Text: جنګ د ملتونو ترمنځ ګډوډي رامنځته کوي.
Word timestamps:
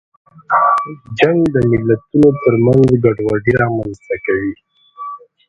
جنګ 1.17 1.37
د 1.53 1.55
ملتونو 1.71 2.29
ترمنځ 2.43 2.89
ګډوډي 3.03 3.53
رامنځته 3.61 4.15
کوي. 4.25 4.53